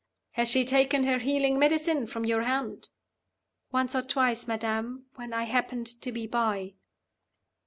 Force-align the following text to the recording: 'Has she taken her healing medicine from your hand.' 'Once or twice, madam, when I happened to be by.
'Has 0.31 0.49
she 0.49 0.65
taken 0.65 1.03
her 1.03 1.19
healing 1.19 1.59
medicine 1.59 2.07
from 2.07 2.25
your 2.25 2.41
hand.' 2.41 2.89
'Once 3.71 3.93
or 3.95 4.01
twice, 4.01 4.47
madam, 4.47 5.05
when 5.13 5.31
I 5.31 5.43
happened 5.43 5.85
to 6.01 6.11
be 6.11 6.25
by. 6.25 6.73